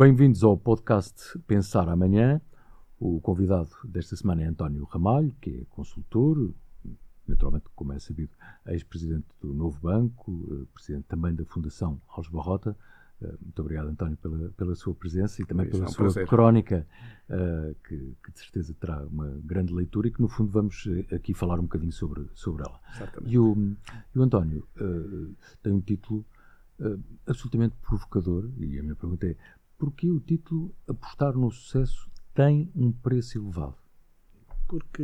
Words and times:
Bem-vindos 0.00 0.42
ao 0.42 0.56
podcast 0.56 1.38
Pensar 1.40 1.86
Amanhã. 1.86 2.40
O 2.98 3.20
convidado 3.20 3.68
desta 3.84 4.16
semana 4.16 4.42
é 4.42 4.46
António 4.46 4.82
Ramalho, 4.84 5.36
que 5.42 5.50
é 5.50 5.64
consultor, 5.68 6.54
naturalmente, 7.28 7.66
como 7.74 7.92
é 7.92 7.98
sabido, 7.98 8.32
ex-presidente 8.68 9.26
do 9.42 9.52
Novo 9.52 9.78
Banco, 9.78 10.48
eh, 10.52 10.64
presidente 10.72 11.04
também 11.04 11.34
da 11.34 11.44
Fundação 11.44 12.00
Alves 12.08 12.32
Barrota. 12.32 12.74
Eh, 13.20 13.34
muito 13.42 13.60
obrigado, 13.60 13.88
António, 13.88 14.16
pela, 14.16 14.48
pela 14.52 14.74
sua 14.74 14.94
presença 14.94 15.42
e 15.42 15.44
também 15.44 15.68
pela 15.68 15.84
é 15.84 15.86
um 15.86 15.92
sua 15.92 16.04
prazer. 16.04 16.26
crónica, 16.26 16.86
uh, 17.28 17.76
que, 17.86 18.16
que, 18.24 18.32
de 18.32 18.38
certeza 18.38 18.72
terá 18.80 19.04
uma 19.04 19.38
grande 19.44 19.74
leitura 19.74 20.08
e 20.08 20.10
que, 20.10 20.22
no 20.22 20.28
fundo, 20.28 20.50
vamos 20.50 20.88
aqui 21.14 21.34
falar 21.34 21.60
um 21.60 21.64
bocadinho 21.64 21.92
sobre, 21.92 22.26
sobre 22.32 22.62
ela. 22.66 22.80
Exatamente. 22.96 23.34
E 23.34 23.38
o, 23.38 23.76
e 24.14 24.18
o 24.18 24.22
António 24.22 24.66
tem 25.62 25.74
um 25.74 25.80
título 25.82 26.24
absolutamente 27.26 27.76
provocador, 27.82 28.48
e 28.56 28.78
a 28.78 28.82
minha 28.82 28.96
pergunta 28.96 29.26
é: 29.26 29.36
porquê 29.80 30.10
o 30.10 30.20
título 30.20 30.76
Apostar 30.86 31.32
no 31.32 31.50
Sucesso 31.50 32.10
tem 32.34 32.70
um 32.76 32.92
preço 32.92 33.38
elevado? 33.38 33.78
Porque, 34.68 35.02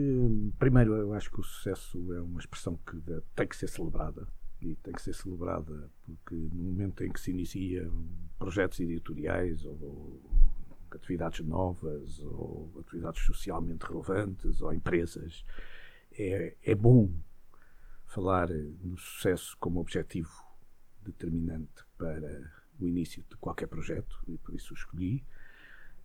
primeiro, 0.58 0.94
eu 0.94 1.14
acho 1.14 1.30
que 1.30 1.40
o 1.40 1.42
sucesso 1.42 2.12
é 2.12 2.20
uma 2.20 2.38
expressão 2.38 2.78
que 2.86 3.02
tem 3.34 3.48
que 3.48 3.56
ser 3.56 3.68
celebrada. 3.68 4.28
E 4.60 4.76
tem 4.76 4.92
que 4.92 5.02
ser 5.02 5.14
celebrada 5.14 5.90
porque, 6.04 6.34
no 6.34 6.62
momento 6.62 7.02
em 7.02 7.10
que 7.10 7.18
se 7.18 7.30
inicia 7.30 7.90
projetos 8.38 8.78
editoriais 8.78 9.64
ou 9.64 10.20
atividades 10.90 11.44
novas 11.44 12.20
ou 12.20 12.70
atividades 12.78 13.24
socialmente 13.24 13.86
relevantes 13.86 14.60
ou 14.60 14.72
empresas, 14.72 15.44
é, 16.12 16.54
é 16.62 16.74
bom 16.74 17.10
falar 18.04 18.50
no 18.50 18.96
sucesso 18.96 19.56
como 19.58 19.80
objetivo 19.80 20.32
determinante 21.02 21.84
para 21.98 22.65
o 22.80 22.86
início 22.86 23.24
de 23.28 23.36
qualquer 23.36 23.66
projeto, 23.66 24.18
e 24.26 24.38
por 24.38 24.54
isso 24.54 24.72
o 24.72 24.76
escolhi, 24.76 25.24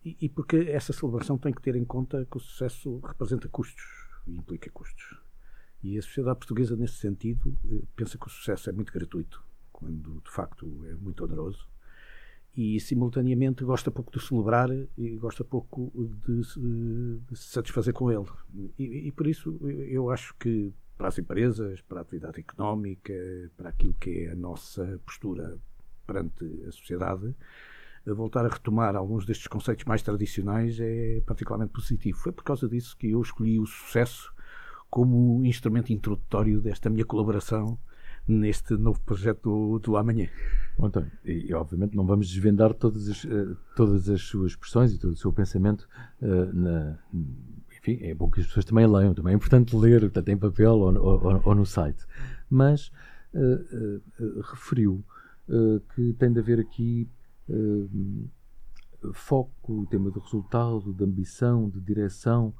e, 0.03 0.17
e, 0.21 0.29
porque 0.29 0.57
essa 0.69 0.91
celebração 0.91 1.37
tem 1.37 1.53
que 1.53 1.61
ter 1.61 1.75
em 1.75 1.85
conta 1.85 2.25
que 2.25 2.37
o 2.37 2.39
sucesso 2.39 2.99
representa 2.99 3.47
custos 3.47 3.85
e 4.25 4.35
implica 4.35 4.69
custos. 4.71 5.19
E 5.83 5.97
a 5.97 6.01
sociedade 6.01 6.39
portuguesa, 6.39 6.75
nesse 6.75 6.95
sentido, 6.95 7.55
eh, 7.69 7.83
pensa 7.95 8.17
que 8.17 8.25
o 8.25 8.29
sucesso 8.29 8.69
é 8.69 8.73
muito 8.73 8.91
gratuito, 8.91 9.43
quando 9.71 10.21
de 10.23 10.31
facto 10.31 10.65
é 10.87 10.95
muito 10.95 11.23
oneroso, 11.23 11.67
e 12.55 12.79
simultaneamente 12.79 13.63
gosta 13.63 13.89
pouco 13.89 14.11
de 14.11 14.25
celebrar 14.25 14.69
e 14.97 15.17
gosta 15.17 15.43
pouco 15.43 15.91
de, 16.25 16.43
se 16.43 17.47
satisfazer 17.47 17.93
com 17.93 18.11
ele. 18.11 18.25
E, 18.77 19.07
e 19.07 19.11
por 19.11 19.27
isso 19.27 19.57
eu 19.67 20.09
acho 20.09 20.35
que 20.35 20.73
para 20.97 21.07
as 21.07 21.17
empresas, 21.17 21.81
para 21.81 21.99
a 21.99 22.01
atividade 22.01 22.39
económica, 22.39 23.13
para 23.55 23.69
aquilo 23.69 23.93
que 23.93 24.25
é 24.25 24.31
a 24.31 24.35
nossa 24.35 24.99
postura 25.05 25.57
perante 26.11 26.45
a 26.67 26.71
sociedade, 26.71 27.33
voltar 28.05 28.45
a 28.45 28.49
retomar 28.49 28.95
alguns 28.95 29.25
destes 29.25 29.47
conceitos 29.47 29.85
mais 29.85 30.01
tradicionais 30.01 30.79
é 30.79 31.21
particularmente 31.25 31.71
positivo. 31.71 32.17
Foi 32.17 32.31
por 32.31 32.43
causa 32.43 32.67
disso 32.67 32.97
que 32.97 33.11
eu 33.11 33.21
escolhi 33.21 33.59
o 33.59 33.65
sucesso 33.65 34.33
como 34.89 35.45
instrumento 35.45 35.93
introdutório 35.93 36.59
desta 36.61 36.89
minha 36.89 37.05
colaboração 37.05 37.79
neste 38.27 38.73
novo 38.75 38.99
projeto 39.01 39.79
do, 39.79 39.97
Amanhã. 39.97 40.27
Bom, 40.77 40.87
António, 40.87 41.11
e 41.25 41.53
obviamente 41.53 41.95
não 41.95 42.05
vamos 42.05 42.27
desvendar 42.27 42.73
todas 42.73 43.07
as, 43.07 43.25
eh, 43.25 43.55
todas 43.75 44.09
as 44.09 44.21
suas 44.21 44.51
expressões 44.51 44.93
e 44.93 44.99
todo 44.99 45.11
o 45.11 45.15
seu 45.15 45.33
pensamento 45.33 45.87
uh, 46.21 46.53
na, 46.53 46.99
enfim, 47.81 47.99
é 48.03 48.13
bom 48.13 48.29
que 48.29 48.39
as 48.39 48.47
pessoas 48.47 48.65
também 48.65 48.85
leiam, 48.85 49.13
também 49.13 49.33
é 49.33 49.35
importante 49.35 49.75
ler, 49.75 50.09
tanto 50.11 50.29
em 50.29 50.37
papel 50.37 50.73
ou, 50.73 50.95
ou, 50.95 51.41
ou 51.43 51.55
no 51.55 51.65
site. 51.65 52.05
Mas 52.49 52.91
uh, 53.33 54.01
uh, 54.23 54.41
referiu 54.51 55.03
que 55.95 56.13
tem 56.13 56.31
de 56.31 56.39
haver 56.39 56.59
aqui 56.59 57.09
foco, 59.13 59.87
tema 59.89 60.11
de 60.11 60.19
resultado, 60.19 60.93
de 60.93 61.03
ambição, 61.03 61.69
de 61.69 61.81
direção. 61.81 62.53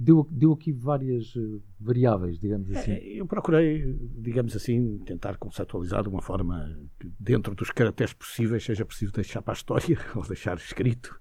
deu, 0.00 0.26
deu 0.30 0.52
aqui 0.52 0.72
várias 0.72 1.34
variáveis, 1.78 2.38
digamos 2.38 2.70
assim. 2.70 2.92
É, 2.92 3.20
eu 3.20 3.26
procurei, 3.26 3.94
digamos 4.18 4.56
assim, 4.56 4.98
tentar 5.04 5.36
conceptualizar 5.36 6.02
de 6.02 6.08
uma 6.08 6.22
forma 6.22 6.78
dentro 7.20 7.54
dos 7.54 7.70
caracteres 7.70 8.14
possíveis, 8.14 8.64
seja 8.64 8.84
possível 8.84 9.14
deixar 9.14 9.42
para 9.42 9.52
a 9.52 9.56
história 9.56 9.98
ou 10.16 10.26
deixar 10.26 10.56
escrito 10.56 11.18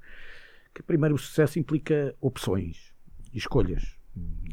que 0.75 0.83
primeiro 0.83 1.15
o 1.15 1.17
sucesso 1.17 1.57
implica 1.57 2.13
opções, 2.19 2.93
escolhas. 3.33 3.97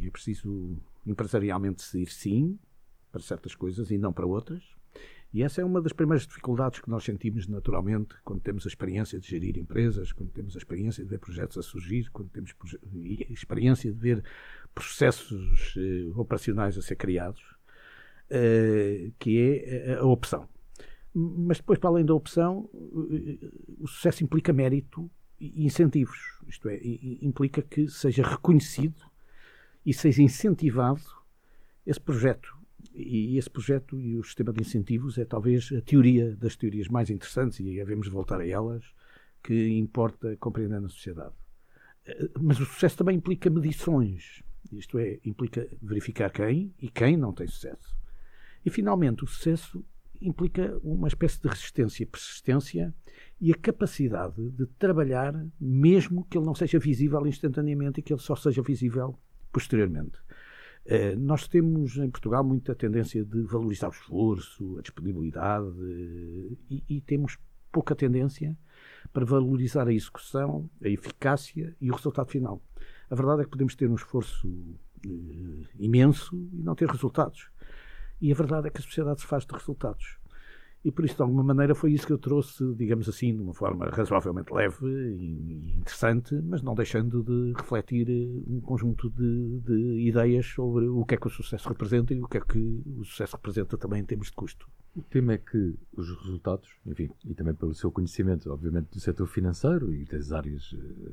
É 0.00 0.08
preciso 0.08 0.78
empresarialmente 1.04 1.82
decidir 1.82 2.10
sim 2.10 2.58
para 3.10 3.20
certas 3.20 3.56
coisas 3.56 3.90
e 3.90 3.98
não 3.98 4.12
para 4.12 4.24
outras. 4.24 4.62
E 5.32 5.42
essa 5.42 5.62
é 5.62 5.64
uma 5.64 5.80
das 5.80 5.92
primeiras 5.92 6.26
dificuldades 6.26 6.80
que 6.80 6.90
nós 6.90 7.04
sentimos 7.04 7.48
naturalmente 7.48 8.14
quando 8.22 8.40
temos 8.42 8.66
a 8.66 8.68
experiência 8.68 9.18
de 9.18 9.26
gerir 9.26 9.56
empresas, 9.56 10.12
quando 10.12 10.30
temos 10.30 10.54
a 10.54 10.58
experiência 10.58 11.02
de 11.02 11.08
ver 11.08 11.18
projetos 11.18 11.56
a 11.56 11.62
surgir, 11.62 12.10
quando 12.10 12.28
temos 12.28 12.52
a 12.52 13.32
experiência 13.32 13.90
de 13.90 13.98
ver 13.98 14.22
processos 14.74 15.74
eh, 15.78 16.12
operacionais 16.14 16.76
a 16.76 16.82
ser 16.82 16.96
criados, 16.96 17.42
eh, 18.28 19.10
que 19.18 19.38
é 19.64 19.94
a 19.94 20.04
opção. 20.04 20.46
Mas 21.14 21.58
depois, 21.58 21.78
para 21.78 21.90
além 21.90 22.04
da 22.04 22.14
opção, 22.14 22.68
eh, 22.74 23.38
o 23.78 23.86
sucesso 23.86 24.22
implica 24.22 24.52
mérito 24.52 25.10
incentivos. 25.40 26.18
Isto 26.46 26.68
é, 26.68 26.78
implica 27.22 27.62
que 27.62 27.88
seja 27.88 28.22
reconhecido 28.22 29.02
e 29.84 29.92
seja 29.92 30.22
incentivado 30.22 31.02
esse 31.86 32.00
projeto. 32.00 32.61
E 32.94 33.38
esse 33.38 33.48
projeto 33.48 33.98
e 33.98 34.18
o 34.18 34.24
sistema 34.24 34.52
de 34.52 34.60
incentivos 34.60 35.16
é 35.16 35.24
talvez 35.24 35.70
a 35.72 35.80
teoria 35.80 36.36
das 36.36 36.56
teorias 36.56 36.88
mais 36.88 37.08
interessantes, 37.10 37.58
e 37.60 37.64
devemos 37.64 38.08
voltar 38.08 38.40
a 38.40 38.46
elas, 38.46 38.84
que 39.42 39.70
importa 39.78 40.36
compreender 40.36 40.80
na 40.80 40.88
sociedade. 40.88 41.34
Eh, 42.06 42.30
mas 42.40 42.60
o 42.60 42.66
sucesso 42.66 42.98
também 42.98 43.16
implica 43.16 43.50
medições. 43.50 44.42
Isto 44.70 44.98
é, 44.98 45.18
implica 45.24 45.68
verificar 45.80 46.30
quem 46.30 46.72
e 46.80 46.88
quem 46.88 47.16
não 47.16 47.32
tem 47.32 47.46
sucesso. 47.46 47.96
E, 48.64 48.70
finalmente, 48.70 49.24
o 49.24 49.26
sucesso 49.26 49.84
implica 50.20 50.78
uma 50.84 51.08
espécie 51.08 51.40
de 51.40 51.48
resistência, 51.48 52.06
persistência 52.06 52.94
e 53.40 53.52
a 53.52 53.56
capacidade 53.56 54.50
de 54.50 54.66
trabalhar 54.78 55.34
mesmo 55.60 56.24
que 56.26 56.38
ele 56.38 56.46
não 56.46 56.54
seja 56.54 56.78
visível 56.78 57.26
instantaneamente 57.26 57.98
e 57.98 58.02
que 58.02 58.12
ele 58.12 58.20
só 58.20 58.36
seja 58.36 58.62
visível 58.62 59.18
posteriormente. 59.52 60.18
Uh, 60.84 61.16
nós 61.18 61.46
temos 61.46 61.96
em 61.96 62.10
Portugal 62.10 62.42
muita 62.42 62.74
tendência 62.74 63.24
de 63.24 63.42
valorizar 63.42 63.88
o 63.88 63.92
esforço, 63.92 64.78
a 64.78 64.82
disponibilidade 64.82 65.68
e, 66.68 66.82
e, 66.88 67.00
temos 67.00 67.38
pouca 67.70 67.94
tendência 67.94 68.58
para 69.12 69.24
valorizar 69.24 69.86
a 69.86 69.92
execução, 69.92 70.68
a 70.84 70.88
eficácia 70.88 71.76
e 71.80 71.90
o 71.90 71.94
resultado 71.94 72.28
final. 72.28 72.60
A 73.08 73.14
verdade 73.14 73.42
é 73.42 73.44
que 73.44 73.50
podemos 73.50 73.76
ter 73.76 73.88
um 73.88 73.94
esforço 73.94 74.48
uh, 74.48 75.66
imenso 75.78 76.36
e 76.52 76.62
não 76.62 76.74
ter 76.74 76.88
resultados. 76.88 77.48
E 78.20 78.32
a 78.32 78.34
verdade 78.34 78.66
é 78.66 78.70
que 78.70 78.80
a 78.80 78.84
sociedade 78.84 79.20
se 79.20 79.26
faz 79.26 79.46
de 79.46 79.52
resultados. 79.52 80.21
E 80.84 80.90
por 80.90 81.04
isso, 81.04 81.14
de 81.14 81.22
alguma 81.22 81.44
maneira, 81.44 81.76
foi 81.76 81.92
isso 81.92 82.04
que 82.04 82.12
eu 82.12 82.18
trouxe, 82.18 82.74
digamos 82.74 83.08
assim, 83.08 83.36
de 83.36 83.40
uma 83.40 83.54
forma 83.54 83.86
razoavelmente 83.86 84.52
leve 84.52 84.84
e 84.84 85.76
interessante, 85.78 86.34
mas 86.42 86.60
não 86.60 86.74
deixando 86.74 87.22
de 87.22 87.52
refletir 87.56 88.10
eh, 88.10 88.42
um 88.48 88.60
conjunto 88.60 89.08
de, 89.10 89.60
de, 89.60 90.08
ideias 90.08 90.44
sobre 90.46 90.88
o 90.88 91.04
que 91.04 91.14
é 91.14 91.16
que 91.16 91.28
o 91.28 91.30
sucesso 91.30 91.68
representa 91.68 92.12
e 92.12 92.20
o 92.20 92.26
que 92.26 92.38
é 92.38 92.40
que 92.40 92.82
o 92.98 93.04
sucesso 93.04 93.36
representa 93.36 93.78
também 93.78 94.00
em 94.00 94.04
termos 94.04 94.26
de 94.26 94.32
custo. 94.32 94.68
O 94.96 95.02
tema 95.02 95.34
é 95.34 95.38
que 95.38 95.76
os 95.96 96.10
resultados, 96.22 96.68
enfim, 96.84 97.08
e 97.24 97.32
também 97.32 97.54
pelo 97.54 97.74
seu 97.74 97.92
conhecimento, 97.92 98.50
obviamente, 98.50 98.90
do 98.90 98.98
setor 98.98 99.28
financeiro 99.28 99.94
e 99.94 100.04
das 100.04 100.32
áreas, 100.32 100.74
eh, 100.74 101.12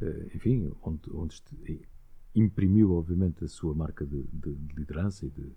eh, 0.00 0.30
enfim, 0.34 0.72
onde, 0.82 1.10
onde 1.12 1.42
imprimiu, 2.34 2.94
obviamente, 2.94 3.44
a 3.44 3.48
sua 3.48 3.74
marca 3.74 4.06
de, 4.06 4.22
de 4.32 4.56
liderança 4.74 5.26
e 5.26 5.28
de 5.28 5.52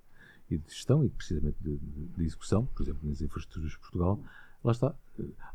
e 0.49 0.57
de 0.57 0.69
gestão 0.69 1.03
e 1.03 1.09
precisamente 1.09 1.57
de, 1.61 1.77
de, 1.77 2.23
execução, 2.23 2.65
por 2.65 2.83
exemplo, 2.83 3.07
nas 3.07 3.21
infraestruturas 3.21 3.71
de 3.71 3.79
Portugal, 3.79 4.19
lá 4.63 4.71
está. 4.71 4.95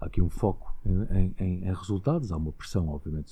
Há 0.01 0.07
aqui 0.07 0.23
um 0.23 0.31
foco 0.31 0.77
em, 0.85 1.35
em, 1.39 1.65
em 1.65 1.75
resultados, 1.75 2.31
há 2.31 2.37
uma 2.37 2.53
pressão, 2.53 2.89
obviamente, 2.89 3.31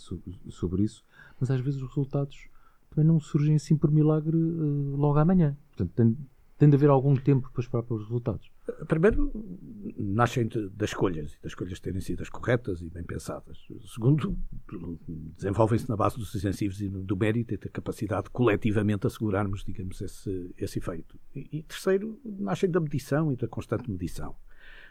sobre 0.48 0.82
isso, 0.82 1.04
mas 1.40 1.50
às 1.50 1.60
vezes 1.60 1.80
os 1.80 1.88
resultados 1.88 2.48
também 2.90 3.04
não 3.04 3.20
surgem 3.20 3.54
assim 3.54 3.76
por 3.76 3.90
milagre 3.90 4.36
uh, 4.36 4.96
logo 4.96 5.18
amanhã. 5.18 5.56
Portanto, 5.68 5.92
tem, 5.94 6.18
tem 6.58 6.68
de 6.68 6.76
haver 6.76 6.90
algum 6.90 7.14
tempo 7.14 7.50
para 7.52 7.62
esperar 7.62 7.82
pelos 7.82 8.04
resultados. 8.04 8.50
Primeiro, 8.88 9.30
nascem 9.96 10.48
das 10.72 10.90
escolhas, 10.90 11.38
das 11.42 11.52
escolhas 11.52 11.78
terem 11.78 12.00
sido 12.00 12.22
as 12.22 12.28
corretas 12.28 12.80
e 12.80 12.90
bem 12.90 13.04
pensadas. 13.04 13.58
Segundo, 13.94 14.36
desenvolvem-se 15.36 15.88
na 15.88 15.96
base 15.96 16.16
dos 16.16 16.34
extensivos 16.34 16.80
e 16.80 16.88
do 16.88 17.16
mérito 17.16 17.54
e 17.54 17.56
da 17.56 17.68
capacidade 17.68 18.24
de 18.24 18.30
coletivamente 18.30 19.06
assegurarmos, 19.06 19.64
digamos, 19.64 20.00
esse, 20.00 20.52
esse 20.58 20.78
efeito. 20.80 21.18
E, 21.34 21.58
e 21.58 21.62
terceiro, 21.62 22.18
nascem 22.24 22.68
da 22.68 22.80
medição 22.80 23.32
e 23.32 23.36
da 23.36 23.46
constante 23.46 23.88
medição. 23.88 24.34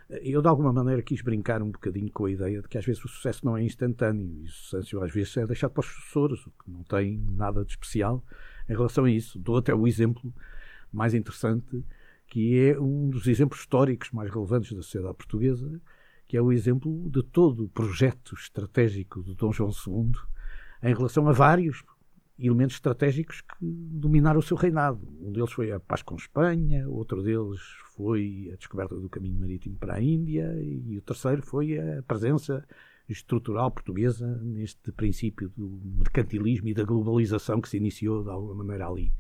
Eu, 0.08 0.42
de 0.42 0.48
alguma 0.48 0.72
maneira, 0.72 1.02
quis 1.02 1.22
brincar 1.22 1.62
um 1.62 1.72
bocadinho 1.72 2.12
com 2.12 2.26
a 2.26 2.32
ideia 2.32 2.62
de 2.62 2.68
que 2.68 2.78
às 2.78 2.86
vezes 2.86 3.04
o 3.04 3.08
sucesso 3.08 3.44
não 3.44 3.58
é 3.58 3.64
instantâneo 3.64 4.44
e 4.44 4.46
o 4.46 4.52
sucesso 4.52 5.02
às 5.02 5.12
vezes 5.12 5.36
é 5.36 5.48
deixado 5.48 5.72
para 5.72 5.82
os 5.82 5.88
sucessores, 5.88 6.46
o 6.46 6.52
que 6.52 6.70
não 6.70 6.84
tem 6.84 7.18
nada 7.32 7.66
de 7.66 7.72
especial 7.72 8.24
em 8.70 8.74
relação 8.74 9.06
a 9.06 9.12
isso. 9.12 9.40
Dou 9.40 9.58
até 9.58 9.74
o 9.74 9.88
exemplo 9.88 10.34
mais 10.94 11.14
interessante 11.14 11.84
que 12.28 12.60
é 12.60 12.80
um 12.80 13.10
dos 13.10 13.28
exemplos 13.28 13.62
históricos 13.62 14.12
mais 14.12 14.32
relevantes 14.32 14.72
da 14.74 14.82
sociedade 14.82 15.16
portuguesa, 15.16 15.82
que 16.28 16.36
é 16.36 16.42
o 16.42 16.52
exemplo 16.52 17.10
de 17.10 17.24
todo 17.24 17.66
o 17.66 17.70
projeto 17.70 18.36
estratégico 18.36 19.24
de 19.24 19.36
Dom 19.36 19.52
João 19.52 19.70
II 19.70 20.14
em 20.84 20.94
relação 20.94 21.28
a 21.28 21.32
vários 21.32 21.84
elementos 22.38 22.76
estratégicos 22.76 23.42
que 23.42 23.56
dominaram 23.62 24.40
o 24.40 24.44
seu 24.44 24.58
reinado. 24.58 25.08
Um 25.22 25.32
deles 25.32 25.52
foi 25.52 25.72
a 25.72 25.80
paz 25.80 26.02
com 26.02 26.16
Espanha, 26.16 26.88
outro 26.90 27.24
deles 27.24 27.62
foi 27.96 28.50
a 28.54 28.58
descoberta 28.58 28.96
do 28.96 29.10
caminho 29.10 29.40
marítimo 29.40 29.78
para 29.78 29.96
a 29.96 30.02
Índia 30.02 30.54
e 30.62 30.98
o 30.98 31.02
terceiro 31.02 31.42
foi 31.42 31.80
a 31.80 32.04
presença 32.04 32.66
estrutural 33.08 33.72
portuguesa 33.72 34.28
neste 34.42 34.92
princípio 34.92 35.50
do 35.56 35.80
mercantilismo 35.84 36.68
e 36.68 36.74
da 36.74 36.84
globalização 36.84 37.62
que 37.62 37.70
se 37.70 37.78
iniciou 37.78 38.24
de 38.24 38.30
alguma 38.30 38.56
maneira 38.56 38.88
ali. 38.88 39.14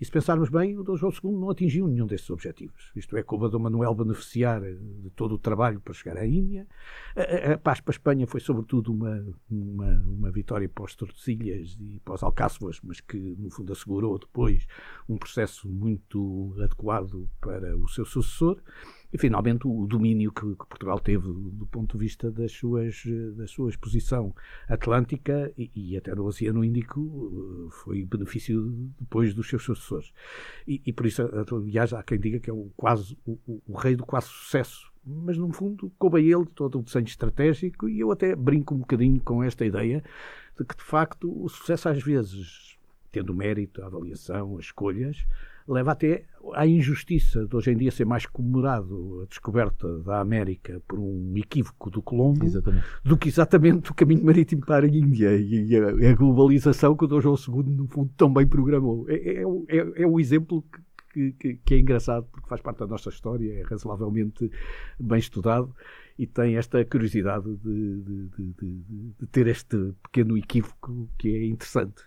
E 0.00 0.04
se 0.04 0.10
pensarmos 0.10 0.48
bem, 0.48 0.78
o 0.78 0.82
Dom 0.82 0.96
João 0.96 1.12
II 1.12 1.32
não 1.32 1.50
atingiu 1.50 1.86
nenhum 1.86 2.06
destes 2.06 2.30
objetivos. 2.30 2.90
Isto 2.96 3.16
é, 3.18 3.22
coube 3.22 3.44
a 3.44 3.48
Dom 3.48 3.58
Manuel 3.58 3.94
beneficiar 3.94 4.62
de 4.62 5.10
todo 5.10 5.34
o 5.34 5.38
trabalho 5.38 5.78
para 5.78 5.92
chegar 5.92 6.16
à 6.16 6.26
Índia. 6.26 6.66
A, 7.14 7.50
a, 7.50 7.54
a 7.54 7.58
paz 7.58 7.80
para 7.80 7.92
a 7.92 7.96
Espanha 7.96 8.26
foi, 8.26 8.40
sobretudo, 8.40 8.92
uma, 8.92 9.22
uma, 9.50 9.92
uma 10.06 10.30
vitória 10.30 10.68
para 10.68 10.84
os 10.84 10.96
Tordesilhas 10.96 11.76
e 11.78 12.00
para 12.02 12.14
os 12.14 12.22
Alcáçovas, 12.22 12.80
mas 12.82 13.00
que, 13.00 13.18
no 13.38 13.50
fundo, 13.50 13.72
assegurou 13.72 14.18
depois 14.18 14.66
um 15.06 15.18
processo 15.18 15.68
muito 15.68 16.54
adequado 16.56 17.28
para 17.38 17.76
o 17.76 17.86
seu 17.88 18.06
sucessor 18.06 18.58
e 19.12 19.18
finalmente 19.18 19.66
o 19.66 19.86
domínio 19.86 20.32
que, 20.32 20.42
que, 20.42 20.66
Portugal 20.66 20.98
teve 21.00 21.26
do 21.26 21.66
ponto 21.66 21.96
de 21.96 22.04
vista 22.04 22.30
das 22.30 22.52
suas, 22.52 23.02
da 23.36 23.46
sua 23.46 23.70
exposição 23.70 24.34
atlântica 24.68 25.52
e, 25.58 25.70
e 25.74 25.96
até 25.96 26.14
no 26.14 26.24
Oceano 26.24 26.64
Índico 26.64 27.00
eh, 27.00 27.68
foi 27.70 28.04
benefício 28.04 28.70
depois 29.00 29.34
dos 29.34 29.48
seus 29.48 29.64
sucessores. 29.64 30.12
E, 30.66 30.80
e 30.86 30.92
por 30.92 31.06
isso, 31.06 31.22
aliás, 31.52 31.92
há 31.92 32.02
quem 32.02 32.20
diga 32.20 32.38
que 32.38 32.50
é 32.50 32.52
o, 32.52 32.70
quase, 32.76 33.16
o, 33.26 33.38
o 33.66 33.76
rei 33.76 33.96
do 33.96 34.04
quase 34.04 34.28
sucesso 34.28 34.90
mas 35.04 35.38
no 35.38 35.50
fundo 35.52 35.90
coube 35.98 36.18
a 36.18 36.20
ele 36.20 36.46
todo 36.54 36.78
o 36.78 36.82
desenho 36.82 37.06
estratégico 37.06 37.88
e 37.88 38.00
eu 38.00 38.12
até 38.12 38.36
brinco 38.36 38.74
um 38.74 38.78
bocadinho 38.78 39.20
com 39.20 39.42
esta 39.42 39.64
ideia 39.64 40.04
de 40.58 40.64
que 40.64 40.76
de 40.76 40.82
facto 40.82 41.42
o 41.42 41.48
sucesso 41.48 41.88
às 41.88 42.02
vezes, 42.02 42.78
tendo 43.10 43.34
mérito, 43.34 43.82
a 43.82 43.86
avaliação, 43.86 44.58
as 44.58 44.66
escolhas, 44.66 45.26
leva 45.70 45.92
até 45.92 46.24
à 46.54 46.66
injustiça 46.66 47.46
de 47.46 47.54
hoje 47.54 47.70
em 47.70 47.76
dia 47.76 47.90
ser 47.90 48.04
mais 48.04 48.26
comemorado 48.26 49.20
a 49.22 49.26
descoberta 49.26 49.98
da 50.00 50.20
América 50.20 50.82
por 50.88 50.98
um 50.98 51.32
equívoco 51.36 51.90
do 51.90 52.02
Colombo 52.02 52.44
exatamente. 52.44 52.84
do 53.04 53.16
que 53.16 53.28
exatamente 53.28 53.90
o 53.90 53.94
caminho 53.94 54.24
marítimo 54.24 54.64
para 54.64 54.86
a 54.86 54.88
Índia 54.88 55.36
e 55.36 55.76
a, 55.76 56.10
a 56.10 56.14
globalização 56.14 56.96
que 56.96 57.04
o 57.04 57.06
Dom 57.06 57.20
João 57.20 57.36
II, 57.36 57.76
no 57.76 57.86
fundo, 57.86 58.10
tão 58.16 58.32
bem 58.32 58.46
programou. 58.46 59.06
É, 59.08 59.14
é, 59.14 59.42
é, 59.68 60.02
é 60.02 60.06
o 60.06 60.18
exemplo 60.18 60.64
que, 61.12 61.32
que, 61.32 61.54
que, 61.64 61.74
é 61.74 61.78
engraçado 61.78 62.26
porque 62.30 62.48
faz 62.48 62.60
parte 62.60 62.78
da 62.78 62.86
nossa 62.86 63.08
história, 63.08 63.52
é 63.52 63.62
razoavelmente 63.62 64.50
bem 64.98 65.18
estudado 65.18 65.74
e 66.18 66.26
tem 66.26 66.56
esta 66.56 66.84
curiosidade 66.84 67.56
de, 67.56 68.02
de, 68.02 68.28
de, 68.36 68.82
de 69.18 69.26
ter 69.30 69.46
este 69.46 69.94
pequeno 70.02 70.36
equívoco 70.36 71.08
que 71.18 71.28
é 71.28 71.46
interessante. 71.46 72.02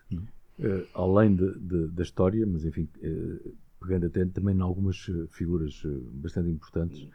Uh, 0.59 0.85
além 0.93 1.35
de, 1.35 1.51
de, 1.59 1.87
da 1.87 2.03
história, 2.03 2.45
mas 2.45 2.63
enfim, 2.63 2.87
uh, 2.97 3.55
pegando 3.81 4.05
até 4.05 4.23
também 4.25 4.55
em 4.55 4.61
algumas 4.61 5.09
eh, 5.09 5.27
figuras 5.29 5.83
uh, 5.83 5.99
bastante 6.13 6.49
importantes, 6.49 7.09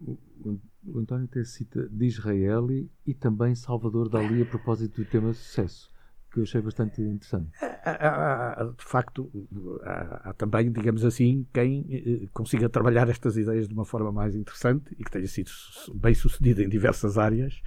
o, 0.00 0.18
o, 0.84 0.98
António 0.98 1.26
até 1.26 1.44
cita 1.44 1.88
de 1.88 2.06
Israel 2.06 2.66
e 3.06 3.14
também 3.14 3.54
Salvador 3.54 4.08
Dali 4.08 4.42
a 4.42 4.46
propósito 4.46 5.00
do 5.00 5.08
tema 5.08 5.32
sucesso, 5.32 5.88
que 6.32 6.40
eu 6.40 6.42
achei 6.42 6.60
bastante 6.60 7.00
interessante. 7.00 7.50
de 8.76 8.84
facto, 8.84 9.30
há, 9.82 10.30
há, 10.30 10.32
também, 10.32 10.72
digamos 10.72 11.04
assim, 11.04 11.46
quem 11.54 12.28
consiga 12.32 12.68
trabalhar 12.68 13.08
estas 13.08 13.36
ideias 13.36 13.68
de 13.68 13.74
uma 13.74 13.84
forma 13.84 14.10
mais 14.10 14.34
interessante 14.34 14.92
e 14.98 15.04
que 15.04 15.10
tenha 15.12 15.28
sido 15.28 15.52
bem 15.94 16.14
sucedido 16.14 16.60
em 16.60 16.68
diversas 16.68 17.16
áreas 17.16 17.62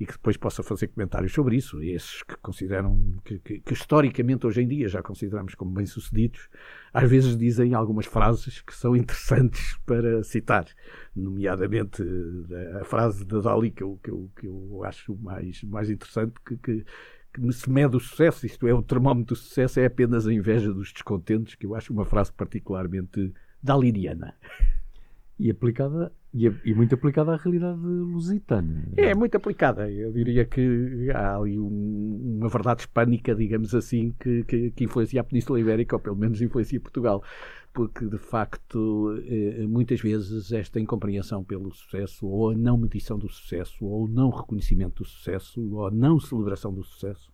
e 0.00 0.06
que 0.06 0.14
depois 0.14 0.38
possa 0.38 0.62
fazer 0.62 0.88
comentários 0.88 1.30
sobre 1.32 1.56
isso. 1.56 1.82
Esses 1.82 2.22
que 2.22 2.34
consideram, 2.38 2.98
que, 3.22 3.38
que, 3.38 3.60
que, 3.60 3.74
historicamente 3.74 4.46
hoje 4.46 4.62
em 4.62 4.66
dia 4.66 4.88
já 4.88 5.02
consideramos 5.02 5.54
como 5.54 5.72
bem-sucedidos, 5.72 6.48
às 6.92 7.08
vezes 7.08 7.36
dizem 7.36 7.74
algumas 7.74 8.06
frases 8.06 8.62
que 8.62 8.74
são 8.74 8.96
interessantes 8.96 9.76
para 9.84 10.24
citar, 10.24 10.66
nomeadamente 11.14 12.02
eh, 12.02 12.78
a 12.80 12.84
frase 12.84 13.26
da 13.26 13.40
Dali, 13.40 13.70
que 13.70 13.82
eu, 13.82 14.00
que 14.02 14.10
eu, 14.10 14.30
que 14.34 14.46
eu 14.46 14.82
acho 14.84 15.14
mais, 15.18 15.62
mais 15.64 15.90
interessante, 15.90 16.32
que, 16.46 16.56
que 16.56 16.84
que 17.32 17.52
se 17.52 17.70
mede 17.70 17.96
o 17.96 18.00
sucesso, 18.00 18.44
isto 18.44 18.66
é, 18.66 18.74
o 18.74 18.82
termómetro 18.82 19.36
do 19.36 19.38
sucesso 19.38 19.78
é 19.78 19.86
apenas 19.86 20.26
a 20.26 20.32
inveja 20.32 20.72
dos 20.72 20.92
descontentes, 20.92 21.54
que 21.54 21.64
eu 21.64 21.76
acho 21.76 21.92
uma 21.92 22.04
frase 22.04 22.32
particularmente 22.32 23.32
daliniana 23.62 24.34
e 25.40 25.50
aplicada 25.50 26.12
e, 26.34 26.46
e, 26.64 26.74
muito 26.74 26.94
aplicada 26.94 27.32
à 27.32 27.36
realidade 27.36 27.80
lusitana. 27.80 28.84
É, 28.96 29.14
muito 29.14 29.34
aplicada. 29.36 29.90
Eu 29.90 30.12
diria 30.12 30.44
que 30.44 31.10
há 31.12 31.36
ali 31.36 31.58
um, 31.58 32.36
uma 32.38 32.48
verdade 32.48 32.82
hispânica, 32.82 33.34
digamos 33.34 33.74
assim, 33.74 34.14
que, 34.20 34.44
que, 34.44 34.70
que, 34.70 34.84
influencia 34.84 35.22
a 35.22 35.24
Península 35.24 35.58
Ibérica, 35.58 35.96
ou 35.96 36.00
pelo 36.00 36.14
menos 36.14 36.40
influencia 36.40 36.78
Portugal. 36.78 37.24
Porque, 37.72 38.04
de 38.04 38.18
facto, 38.18 39.16
eh, 39.26 39.64
muitas 39.66 40.00
vezes 40.00 40.52
esta 40.52 40.78
incompreensão 40.78 41.42
pelo 41.42 41.72
sucesso, 41.72 42.26
ou 42.26 42.50
a 42.50 42.54
não 42.54 42.76
medição 42.76 43.18
do 43.18 43.28
sucesso, 43.28 43.84
ou 43.84 44.04
o 44.04 44.08
não 44.08 44.28
reconhecimento 44.28 45.02
do 45.02 45.08
sucesso, 45.08 45.60
ou 45.72 45.86
a 45.86 45.90
não 45.90 46.20
celebração 46.20 46.72
do 46.72 46.84
sucesso, 46.84 47.32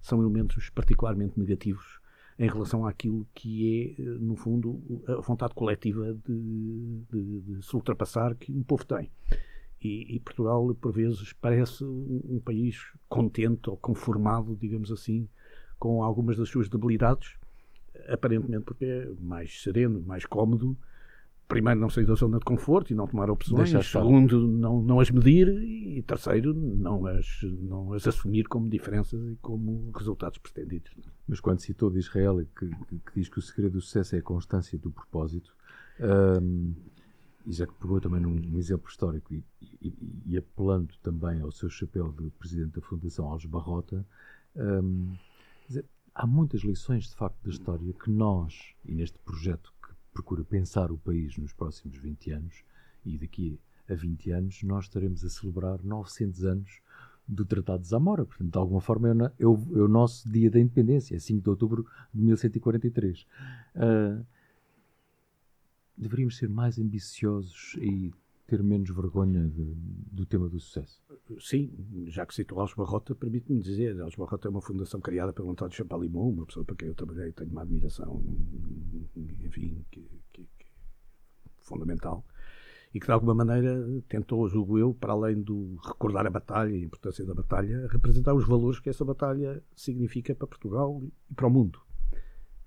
são 0.00 0.20
elementos 0.20 0.70
particularmente 0.70 1.38
negativos 1.38 2.01
em 2.38 2.48
relação 2.48 2.86
àquilo 2.86 3.26
que 3.34 3.94
é, 3.98 4.02
no 4.02 4.36
fundo, 4.36 4.80
a 5.06 5.20
vontade 5.20 5.54
coletiva 5.54 6.14
de, 6.26 7.02
de, 7.10 7.40
de 7.40 7.62
se 7.64 7.74
ultrapassar 7.74 8.34
que 8.34 8.52
um 8.52 8.62
povo 8.62 8.84
tem. 8.84 9.10
E, 9.80 10.14
e, 10.14 10.20
Portugal, 10.20 10.74
por 10.74 10.92
vezes, 10.92 11.32
parece 11.32 11.84
um 11.84 12.40
país 12.44 12.92
contente 13.08 13.68
ou 13.68 13.76
conformado, 13.76 14.56
digamos 14.56 14.92
assim, 14.92 15.28
com 15.78 16.02
algumas 16.04 16.36
das 16.36 16.48
suas 16.48 16.68
debilidades, 16.68 17.36
aparentemente 18.08 18.64
porque 18.64 18.84
é 18.84 19.10
mais 19.20 19.60
sereno, 19.60 20.00
mais 20.00 20.24
cómodo, 20.24 20.76
primeiro, 21.52 21.80
não 21.80 21.90
sair 21.90 22.06
da 22.06 22.14
zona 22.14 22.38
de 22.38 22.44
conforto 22.44 22.92
e 22.92 22.94
não 22.94 23.06
tomar 23.06 23.30
opções. 23.30 23.70
Segundo, 23.86 24.46
não, 24.48 24.82
não 24.82 25.00
as 25.00 25.10
medir. 25.10 25.48
E 25.48 26.02
terceiro, 26.02 26.54
não 26.54 27.06
as, 27.06 27.26
não 27.60 27.92
as 27.92 28.06
assumir 28.06 28.44
como 28.44 28.68
diferenças 28.68 29.20
e 29.30 29.36
como 29.36 29.90
resultados 29.94 30.38
pretendidos. 30.38 30.92
Mas 31.28 31.40
quando 31.40 31.60
citou 31.60 31.90
de 31.90 31.98
Israel, 31.98 32.44
que, 32.58 32.68
que, 32.68 32.98
que 32.98 33.12
diz 33.14 33.28
que 33.28 33.38
o 33.38 33.42
segredo 33.42 33.72
do 33.72 33.80
sucesso 33.80 34.16
é 34.16 34.18
a 34.18 34.22
constância 34.22 34.78
do 34.78 34.90
propósito, 34.90 35.54
um, 36.00 36.74
e 37.46 37.52
já 37.52 37.66
que 37.66 37.74
pegou 37.74 38.00
também 38.00 38.20
num, 38.20 38.34
num 38.34 38.58
exemplo 38.58 38.88
histórico 38.88 39.34
e, 39.34 39.44
e, 39.80 39.94
e, 40.26 40.36
apelando 40.36 40.94
também 41.02 41.40
ao 41.40 41.50
seu 41.50 41.68
chapéu 41.68 42.12
de 42.12 42.30
presidente 42.30 42.74
da 42.74 42.80
Fundação 42.80 43.26
Alves 43.26 43.46
Barrota, 43.46 44.06
um, 44.56 45.12
dizer, 45.66 45.84
há 46.14 46.26
muitas 46.26 46.62
lições 46.62 47.08
de 47.08 47.16
facto 47.16 47.36
da 47.42 47.50
história 47.50 47.92
que 47.92 48.10
nós, 48.10 48.74
e 48.84 48.94
neste 48.94 49.18
projeto 49.18 49.72
procura 50.12 50.44
pensar 50.44 50.90
o 50.90 50.98
país 50.98 51.36
nos 51.36 51.52
próximos 51.52 51.96
20 51.98 52.30
anos, 52.32 52.64
e 53.04 53.18
daqui 53.18 53.58
a 53.88 53.94
20 53.94 54.30
anos 54.30 54.62
nós 54.62 54.84
estaremos 54.84 55.24
a 55.24 55.28
celebrar 55.28 55.82
900 55.82 56.44
anos 56.44 56.80
do 57.26 57.44
Tratado 57.44 57.82
de 57.82 57.88
Zamora. 57.88 58.24
Portanto, 58.24 58.50
de 58.50 58.58
alguma 58.58 58.80
forma, 58.80 59.32
é, 59.38 59.46
o, 59.46 59.88
nosso 59.88 60.28
dia 60.30 60.50
da 60.50 60.60
independência, 60.60 61.16
é 61.16 61.18
5 61.18 61.42
de 61.42 61.50
outubro 61.50 61.86
de 62.12 62.20
1143. 62.20 63.22
Uh, 63.22 63.26
ah, 63.76 64.22
deveríamos 65.96 66.36
ser 66.36 66.48
mais 66.48 66.78
ambiciosos 66.78 67.76
e 67.80 68.12
ter 68.46 68.62
menos 68.62 68.90
vergonha 68.90 69.48
de, 69.48 69.64
do 70.12 70.26
tema 70.26 70.48
do 70.48 70.60
sucesso. 70.60 71.00
Sim, 71.40 71.70
já 72.06 72.26
que 72.26 72.34
citou 72.34 72.60
Alves 72.60 72.74
Barrota, 72.74 73.14
permite-me 73.14 73.60
dizer, 73.60 73.98
Alves 74.00 74.16
Barrota 74.16 74.48
é 74.48 74.50
uma 74.50 74.60
fundação 74.60 75.00
criada 75.00 75.32
pelo 75.32 75.50
António 75.50 75.74
Champalimau, 75.74 76.28
uma 76.28 76.44
pessoa 76.44 76.64
para 76.64 76.76
quem 76.76 76.88
eu 76.88 76.94
trabalhei 76.94 77.28
e 77.28 77.32
tenho 77.32 77.50
uma 77.50 77.62
admiração, 77.62 78.22
enfim, 79.16 79.82
que, 79.90 80.01
fundamental, 81.62 82.24
e 82.94 83.00
que 83.00 83.06
de 83.06 83.12
alguma 83.12 83.34
maneira 83.34 83.84
tentou, 84.08 84.46
julgo 84.48 84.78
eu, 84.78 84.92
para 84.92 85.12
além 85.12 85.40
do 85.40 85.76
recordar 85.82 86.26
a 86.26 86.30
batalha 86.30 86.70
e 86.70 86.82
a 86.82 86.84
importância 86.84 87.24
da 87.24 87.34
batalha, 87.34 87.88
representar 87.90 88.34
os 88.34 88.46
valores 88.46 88.80
que 88.80 88.90
essa 88.90 89.04
batalha 89.04 89.62
significa 89.74 90.34
para 90.34 90.46
Portugal 90.46 91.02
e 91.30 91.34
para 91.34 91.46
o 91.46 91.50
mundo. 91.50 91.80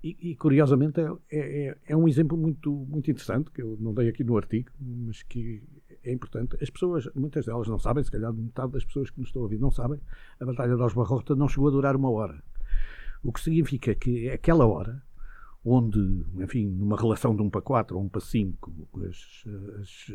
E, 0.02 0.16
e, 0.20 0.36
curiosamente 0.36 1.00
é, 1.00 1.08
é, 1.30 1.78
é, 1.88 1.96
um 1.96 2.06
exemplo 2.06 2.36
muito, 2.36 2.70
muito 2.70 3.10
interessante, 3.10 3.50
que 3.50 3.62
eu 3.62 3.76
não 3.80 3.92
dei 3.92 4.08
aqui 4.08 4.22
no 4.22 4.36
artigo, 4.36 4.70
mas 4.78 5.22
que 5.22 5.62
é 6.04 6.12
importante. 6.12 6.56
As 6.62 6.70
pessoas, 6.70 7.08
muitas 7.14 7.46
delas 7.46 7.66
não 7.66 7.78
sabem, 7.78 8.04
se 8.04 8.10
calhar 8.10 8.32
metade 8.32 8.72
das 8.72 8.84
pessoas 8.84 9.10
que 9.10 9.18
nos 9.18 9.28
estão 9.28 9.42
a 9.42 9.44
ouvir 9.44 9.58
não 9.58 9.70
sabem, 9.70 9.98
a 10.38 10.44
Batalha 10.44 10.76
de 10.76 10.82
Osbarrota 10.82 11.34
não 11.34 11.48
chegou 11.48 11.68
a 11.68 11.72
durar 11.72 11.96
uma 11.96 12.10
hora. 12.10 12.40
O 13.22 13.32
que 13.32 13.40
significa 13.40 13.94
que 13.94 14.30
aquela 14.30 14.66
hora, 14.66 15.02
onde, 15.68 15.98
enfim, 16.40 16.68
numa 16.68 16.96
relação 16.96 17.34
de 17.34 17.42
1 17.42 17.50
para 17.50 17.60
4 17.60 17.96
ou 17.96 18.04
1 18.04 18.08
para 18.08 18.20
5, 18.20 18.88
as, 19.08 19.44
as, 19.80 20.12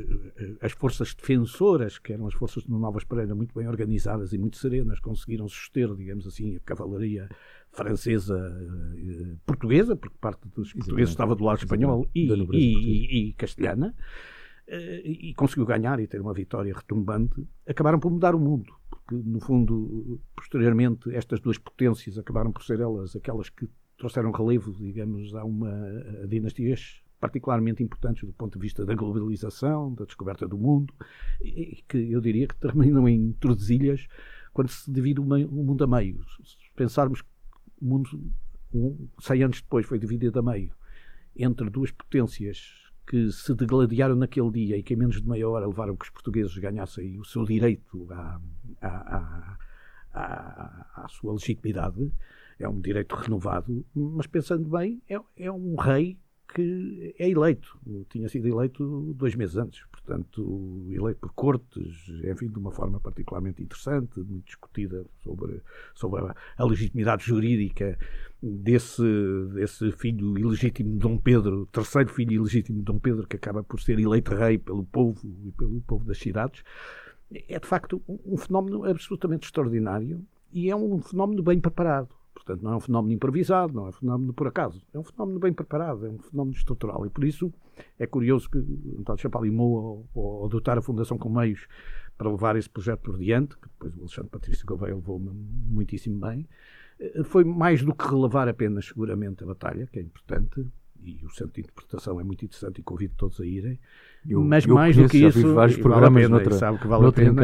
as, 0.62 0.72
forças 0.72 1.14
defensoras, 1.14 2.00
que 2.00 2.14
eram 2.14 2.26
as 2.26 2.34
forças 2.34 2.64
de 2.64 2.72
Nova 2.72 2.98
Esperança, 2.98 3.36
muito 3.36 3.54
bem 3.54 3.68
organizadas 3.68 4.32
e 4.32 4.38
muito 4.38 4.56
serenas, 4.56 5.02
conseguiram 5.02 5.50
suster, 5.50 5.94
digamos 5.94 6.26
assim, 6.26 6.56
a 6.56 6.60
cavalaria 6.62 7.28
francesa, 7.70 8.38
eh, 8.98 9.36
portuguesa, 9.46 9.94
porque 9.94 10.16
parte 10.22 10.48
dos 10.56 10.72
portugueses 10.72 11.12
estava 11.12 11.36
do 11.36 11.44
lado 11.44 11.58
espanhol, 11.58 12.08
e, 12.16 12.32
e, 12.32 12.58
e, 12.58 13.30
e 13.30 13.34
castelhana, 13.34 13.94
e 15.04 15.34
conseguiu 15.36 15.66
ganhar 15.66 16.00
e 16.00 16.08
ter 16.08 16.22
uma 16.22 16.34
vitória 16.34 16.74
retumbante, 16.74 17.46
acabaram 17.68 18.00
por 18.00 18.10
mudar 18.10 18.34
o 18.34 18.40
mundo. 18.40 18.74
Porque, 18.90 19.16
no 19.16 19.42
fundo, 19.42 20.22
posteriormente, 20.34 21.14
estas 21.14 21.42
duas 21.42 21.58
potências 21.58 22.18
acabaram 22.18 22.54
por 22.54 22.64
ser 22.64 22.80
elas 22.80 23.14
aquelas 23.18 23.50
que 23.50 23.68
trouxeram 24.02 24.32
relevo, 24.32 24.74
digamos, 24.74 25.36
a 25.36 25.46
uma 25.46 25.72
a 26.24 26.28
dinastias 26.28 27.04
particularmente 27.20 27.84
importantes 27.84 28.24
do 28.24 28.34
ponto 28.34 28.58
de 28.58 28.60
vista 28.60 28.84
da 28.84 28.96
globalização, 28.96 29.94
da 29.94 30.06
descoberta 30.06 30.48
do 30.48 30.58
mundo, 30.58 30.92
e 31.40 31.84
que 31.88 32.12
eu 32.12 32.20
diria 32.20 32.48
que 32.48 32.56
terminam 32.56 33.08
em 33.08 33.32
tordesilhas 33.34 34.08
quando 34.52 34.70
se 34.70 34.92
divide 34.92 35.22
o, 35.22 35.24
meio, 35.24 35.48
o 35.48 35.64
mundo 35.64 35.84
a 35.84 35.88
meio. 35.88 36.20
Se 36.44 36.58
pensarmos 36.76 37.22
que 37.22 37.28
o 37.80 37.86
mundo, 37.86 38.10
um, 38.74 39.08
100 39.20 39.44
anos 39.44 39.62
depois, 39.62 39.86
foi 39.86 40.00
dividido 40.00 40.40
a 40.40 40.42
meio 40.42 40.74
entre 41.36 41.70
duas 41.70 41.92
potências 41.92 42.82
que 43.06 43.32
se 43.32 43.54
degladiaram 43.54 44.16
naquele 44.16 44.50
dia 44.52 44.78
e 44.78 44.84
que 44.84 44.96
em 44.96 44.98
menos 44.98 45.22
de 45.22 45.30
meia 45.30 45.48
hora 45.48 45.68
levaram 45.68 45.96
que 45.96 46.06
os 46.06 46.10
portugueses 46.10 46.58
ganhassem 46.58 47.20
o 47.20 47.24
seu 47.24 47.46
direito 47.46 48.08
à, 48.12 48.42
à, 48.82 49.58
à, 50.12 51.04
à 51.04 51.08
sua 51.08 51.34
legitimidade, 51.34 52.12
é 52.62 52.70
um 52.70 52.80
direito 52.80 53.16
renovado, 53.16 53.86
mas 53.94 54.28
pensando 54.28 54.70
bem, 54.70 55.02
é, 55.10 55.20
é 55.38 55.52
um 55.52 55.76
rei 55.76 56.18
que 56.54 57.16
é 57.18 57.30
eleito. 57.30 57.80
Tinha 58.10 58.28
sido 58.28 58.48
eleito 58.48 59.14
dois 59.16 59.36
meses 59.36 59.56
antes, 59.56 59.84
portanto, 59.92 60.86
eleito 60.90 61.20
por 61.22 61.34
cortes, 61.34 62.10
enfim, 62.24 62.50
de 62.50 62.60
uma 62.60 62.72
forma 62.72 63.00
particularmente 63.00 63.64
interessante, 63.64 64.20
muito 64.20 64.46
discutida 64.46 65.06
sobre, 65.24 65.62
sobre 65.96 66.22
a, 66.22 66.36
a 66.58 66.66
legitimidade 66.66 67.26
jurídica 67.26 67.98
desse, 68.42 69.04
desse 69.54 69.92
filho 69.94 70.38
ilegítimo 70.38 70.92
de 70.92 70.98
Dom 70.98 71.18
Pedro, 71.18 71.66
terceiro 71.68 72.10
filho 72.10 72.34
ilegítimo 72.34 72.80
de 72.80 72.84
Dom 72.84 73.00
Pedro, 73.00 73.28
que 73.28 73.38
acaba 73.38 73.64
por 73.64 73.80
ser 73.80 73.98
eleito 74.00 74.36
rei 74.36 74.58
pelo 74.58 74.84
povo 74.84 75.20
e 75.46 75.52
pelo 75.52 75.82
povo 75.82 76.04
das 76.06 76.18
cidades. 76.18 76.64
É, 77.48 77.58
de 77.58 77.68
facto, 77.68 78.02
um 78.08 78.36
fenómeno 78.36 78.84
absolutamente 78.84 79.46
extraordinário 79.46 80.22
e 80.52 80.70
é 80.70 80.76
um 80.76 81.02
fenómeno 81.02 81.42
bem 81.42 81.62
preparado 81.62 82.10
Portanto, 82.44 82.64
não 82.64 82.74
é 82.74 82.76
um 82.76 82.80
fenómeno 82.80 83.14
improvisado, 83.14 83.74
não 83.74 83.86
é 83.86 83.90
um 83.90 83.94
fenómeno 83.94 84.34
por 84.34 84.48
acaso. 84.48 84.82
É 84.94 84.98
um 84.98 85.04
fenómeno 85.04 85.40
bem 85.40 85.54
preparado, 85.54 86.08
é 86.08 86.10
um 86.10 86.18
fenómeno 86.18 86.58
estrutural. 86.58 87.06
E 87.06 87.10
por 87.10 87.24
isso 87.24 87.54
é 88.00 88.08
curioso 88.08 88.50
que 88.50 88.58
António 89.00 89.22
Champalimou, 89.22 90.08
ao, 90.16 90.24
ao 90.24 90.46
adotar 90.46 90.78
a 90.78 90.82
Fundação 90.82 91.18
com 91.18 91.30
meios 91.30 91.68
para 92.18 92.30
levar 92.30 92.56
esse 92.56 92.70
projeto 92.70 93.02
por 93.02 93.18
diante, 93.18 93.56
que 93.58 93.68
depois 93.68 93.96
o 93.96 94.00
Alexandre 94.00 94.30
Patrício 94.32 94.66
Gouveia 94.66 94.96
levou 94.96 95.20
muitíssimo 95.20 96.20
bem, 96.20 96.48
eh, 97.00 97.24
foi 97.24 97.44
mais 97.44 97.84
do 97.84 97.94
que 97.94 98.08
relevar 98.08 98.48
apenas, 98.48 98.86
seguramente, 98.86 99.44
a 99.44 99.48
batalha, 99.48 99.88
que 99.88 100.00
é 100.00 100.02
importante, 100.02 100.68
e 101.04 101.26
o 101.26 101.30
centro 101.30 101.54
de 101.54 101.62
interpretação 101.62 102.20
é 102.20 102.24
muito 102.24 102.46
interessante 102.46 102.80
e 102.80 102.84
convido 102.84 103.14
todos 103.18 103.40
a 103.40 103.46
irem. 103.46 103.80
Eu, 104.28 104.42
mas 104.44 104.66
eu 104.66 104.76
mais 104.76 104.96
do 104.96 105.08
que 105.08 105.26
isso, 105.26 105.54
vários 105.54 105.78
programas 105.78 106.28
vale 106.28 106.44
pena, 106.44 106.58
sabe 106.58 106.80
que 106.80 106.88
vale 106.88 107.08
a 107.08 107.12
pena. 107.12 107.44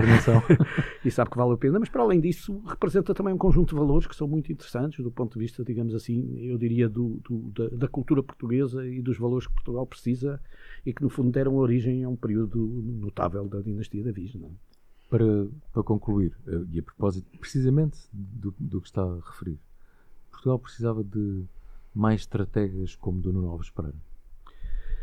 e 1.03 1.09
sabe 1.09 1.31
que 1.31 1.37
vale 1.37 1.53
a 1.53 1.57
pena, 1.57 1.79
mas 1.79 1.89
para 1.89 2.03
além 2.03 2.19
disso, 2.19 2.61
representa 2.65 3.13
também 3.13 3.33
um 3.33 3.37
conjunto 3.37 3.69
de 3.69 3.75
valores 3.75 4.07
que 4.07 4.15
são 4.15 4.27
muito 4.27 4.51
interessantes 4.51 5.03
do 5.03 5.11
ponto 5.11 5.33
de 5.33 5.39
vista, 5.39 5.63
digamos 5.63 5.95
assim, 5.95 6.37
eu 6.39 6.57
diria, 6.57 6.87
do, 6.87 7.19
do 7.27 7.51
da, 7.51 7.69
da, 7.69 7.87
cultura 7.87 8.21
portuguesa 8.21 8.85
e 8.87 9.01
dos 9.01 9.17
valores 9.17 9.47
que 9.47 9.53
Portugal 9.53 9.85
precisa 9.87 10.39
e 10.85 10.93
que, 10.93 11.01
no 11.01 11.09
fundo, 11.09 11.31
deram 11.31 11.55
origem 11.55 12.03
a 12.03 12.09
um 12.09 12.15
período 12.15 12.59
notável 13.01 13.47
da 13.47 13.61
dinastia 13.61 14.03
da 14.03 14.11
Viz. 14.11 14.35
Não? 14.35 14.47
É? 14.47 14.51
Para, 15.09 15.47
para 15.73 15.83
concluir, 15.83 16.35
eh, 16.47 16.63
e 16.73 16.79
a 16.79 16.83
propósito 16.83 17.27
precisamente 17.39 17.97
do, 18.11 18.53
do 18.59 18.81
que 18.81 18.87
está 18.87 19.01
a 19.01 19.19
referir, 19.31 19.57
Portugal 20.29 20.59
precisava 20.59 21.03
de 21.03 21.45
mais 21.97 22.21
estrategas 22.21 22.95
como 22.95 23.19
Nuno 23.21 23.49
Alves 23.49 23.69
Pereira. 23.69 23.97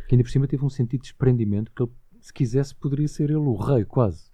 Que 0.08 0.14
ainda 0.14 0.24
por 0.24 0.30
cima 0.30 0.46
teve 0.46 0.64
um 0.64 0.70
sentido 0.70 1.00
de 1.00 1.08
desprendimento 1.08 1.72
que 1.72 1.82
ele, 1.82 1.92
se 2.20 2.32
quisesse, 2.32 2.74
poderia 2.74 3.08
ser 3.08 3.24
ele 3.24 3.36
o 3.36 3.56
rei, 3.56 3.84
quase. 3.84 4.30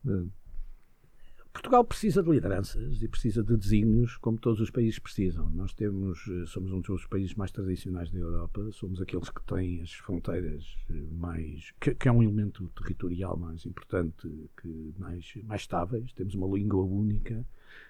Portugal 1.53 1.85
precisa 1.85 2.23
de 2.23 2.31
lideranças 2.31 3.03
e 3.03 3.09
precisa 3.09 3.43
de 3.43 3.57
desígnios, 3.57 4.17
como 4.17 4.39
todos 4.39 4.61
os 4.61 4.71
países 4.71 4.99
precisam. 4.99 5.51
Nós 5.51 5.75
temos, 5.75 6.25
somos 6.47 6.73
um 6.73 6.81
dos 6.81 7.07
países 7.07 7.35
mais 7.35 7.51
tradicionais 7.51 8.11
da 8.11 8.19
Europa, 8.19 8.71
somos 8.73 9.01
aqueles 9.01 9.29
que 9.31 9.43
têm 9.43 9.83
as 9.83 9.93
fronteiras 9.93 10.77
mais. 11.11 11.73
que, 11.81 11.95
que 11.95 12.09
é 12.09 12.13
um 12.13 12.23
elemento 12.23 12.69
territorial 12.69 13.37
mais 13.37 13.67
importante, 13.67 14.29
que 14.61 14.95
mais, 14.97 15.35
mais 15.45 15.63
estáveis, 15.63 16.13
temos 16.13 16.35
uma 16.35 16.47
língua 16.47 16.85
única, 16.85 17.45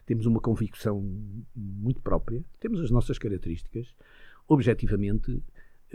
temos 0.07 0.25
uma 0.25 0.41
convicção 0.41 1.03
muito 1.55 2.01
própria, 2.01 2.43
temos 2.59 2.81
as 2.81 2.91
nossas 2.91 3.19
características 3.19 3.95
objetivamente, 4.51 5.41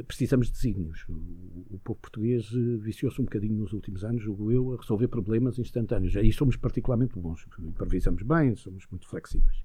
precisamos 0.07 0.47
de 0.47 0.53
desígnios. 0.53 1.05
O, 1.09 1.77
povo 1.83 1.99
português 1.99 2.49
eh, 2.53 2.77
viciou-se 2.77 3.21
um 3.21 3.25
bocadinho 3.25 3.55
nos 3.55 3.73
últimos 3.73 4.03
anos, 4.03 4.23
julgo 4.23 4.51
eu, 4.51 4.73
a 4.73 4.77
resolver 4.77 5.09
problemas 5.09 5.59
instantâneos. 5.59 6.15
Aí 6.15 6.31
somos 6.31 6.55
particularmente 6.55 7.19
bons, 7.19 7.45
improvisamos 7.59 8.23
bem, 8.23 8.55
somos 8.55 8.87
muito 8.89 9.07
flexíveis. 9.07 9.63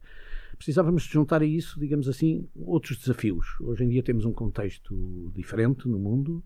Precisávamos 0.57 1.05
juntar 1.05 1.41
a 1.41 1.45
isso, 1.45 1.79
digamos 1.79 2.09
assim, 2.09 2.49
outros 2.57 2.99
desafios. 2.99 3.47
Hoje 3.61 3.85
em 3.85 3.89
dia 3.89 4.03
temos 4.03 4.25
um 4.25 4.33
contexto 4.33 5.33
diferente 5.35 5.89
no 5.89 5.99
mundo, 5.99 6.45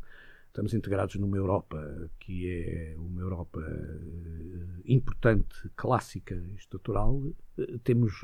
estamos 0.48 0.74
integrados 0.74 1.16
numa 1.16 1.36
Europa 1.36 2.10
que 2.20 2.46
é 2.46 2.94
uma 2.98 3.22
Europa 3.22 3.60
eh, 3.66 4.82
importante, 4.84 5.70
clássica, 5.74 6.36
estrutural, 6.56 7.22
eh, 7.58 7.78
temos 7.82 8.20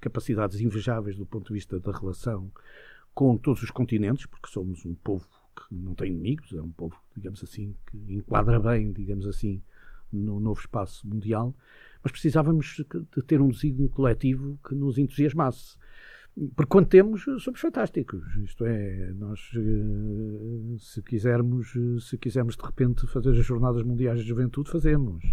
capacidades 0.00 0.60
invejáveis 0.60 1.16
do 1.16 1.26
ponto 1.26 1.48
de 1.48 1.54
vista 1.54 1.80
da 1.80 1.90
relação 1.90 2.50
com 3.14 3.36
todos 3.36 3.62
os 3.62 3.70
continentes, 3.70 4.26
porque 4.26 4.48
somos 4.48 4.84
um 4.84 4.94
povo 4.94 5.26
que 5.56 5.74
não 5.74 5.94
tem 5.94 6.12
inimigos, 6.12 6.52
é 6.52 6.62
um 6.62 6.70
povo, 6.70 6.96
digamos 7.14 7.42
assim, 7.42 7.74
que 7.90 8.14
enquadra 8.14 8.58
bem, 8.58 8.92
digamos 8.92 9.26
assim, 9.26 9.62
no 10.12 10.40
novo 10.40 10.60
espaço 10.60 11.06
mundial, 11.06 11.54
mas 12.02 12.12
precisávamos 12.12 12.82
de 13.16 13.22
ter 13.22 13.40
um 13.40 13.48
desígnio 13.48 13.88
coletivo 13.88 14.58
que 14.66 14.74
nos 14.74 14.98
entusiasmasse. 14.98 15.76
Porque 16.54 16.70
quando 16.70 16.86
temos, 16.86 17.24
somos 17.40 17.60
fantásticos. 17.60 18.24
Isto 18.36 18.64
é, 18.64 19.12
nós, 19.14 19.50
eh, 19.56 20.76
se 20.78 21.02
quisermos, 21.02 21.72
se 22.08 22.16
quisermos 22.16 22.56
de 22.56 22.62
repente 22.64 23.06
fazer 23.08 23.30
as 23.30 23.44
Jornadas 23.44 23.82
Mundiais 23.82 24.20
de 24.20 24.28
Juventude, 24.28 24.70
fazemos 24.70 25.24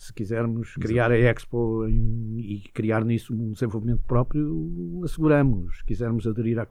se 0.00 0.14
quisermos 0.14 0.74
criar 0.76 1.12
a 1.12 1.18
Expo 1.18 1.86
e 1.86 2.62
criar 2.72 3.04
nisso 3.04 3.34
um 3.34 3.52
desenvolvimento 3.52 4.02
próprio, 4.04 5.02
asseguramos. 5.04 5.76
Se 5.76 5.84
quisermos 5.84 6.26
aderir 6.26 6.58
à, 6.58 6.62
à 6.62 6.66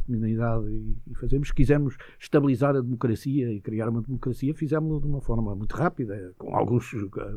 comunidade 0.00 0.66
e, 0.68 1.14
fazemos. 1.14 1.48
Se 1.48 1.54
quisermos 1.54 1.96
estabilizar 2.18 2.74
a 2.74 2.80
democracia 2.80 3.52
e 3.52 3.60
criar 3.60 3.88
uma 3.88 4.02
democracia, 4.02 4.52
fizemos-lo 4.52 5.00
de 5.00 5.06
uma 5.06 5.20
forma 5.20 5.54
muito 5.54 5.76
rápida, 5.76 6.34
com 6.36 6.56
algumas 6.56 6.84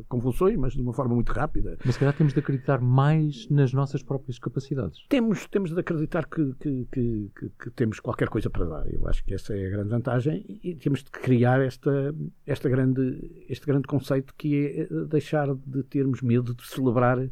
convulsões, 0.08 0.58
mas 0.58 0.74
de 0.74 0.82
uma 0.82 0.94
forma 0.94 1.14
muito 1.14 1.32
rápida. 1.32 1.78
Mas 1.86 1.94
se 1.94 2.00
calhar 2.00 2.16
temos 2.16 2.34
de 2.34 2.40
acreditar 2.40 2.82
mais 2.82 3.48
nas 3.48 3.72
nossas 3.72 4.02
próprias 4.02 4.40
capacidades. 4.40 5.06
Temos, 5.10 5.46
temos 5.46 5.72
de 5.72 5.80
acreditar 5.80 6.26
que, 6.26 6.56
que, 6.56 6.88
que, 6.92 7.32
que, 7.60 7.70
temos 7.76 8.00
qualquer 8.00 8.30
coisa 8.30 8.50
para 8.50 8.66
dar. 8.66 8.92
Eu 8.92 9.08
acho 9.08 9.24
que 9.24 9.36
essa 9.36 9.54
é 9.54 9.68
a 9.68 9.70
grande 9.70 9.90
vantagem 9.90 10.60
e 10.64 10.74
temos 10.74 11.04
de 11.04 11.12
criar 11.12 11.62
esta, 11.62 12.16
esta 12.48 12.68
grande, 12.68 13.46
este 13.48 13.68
grande 13.68 13.88
conceito 13.88 14.34
que 14.36 14.56
é 14.56 14.82
eh, 14.82 15.06
deixar 15.08 15.35
deixar 15.36 15.54
de 15.54 15.84
termos 15.84 16.22
medo 16.22 16.54
de 16.54 16.66
celebrar 16.66 17.30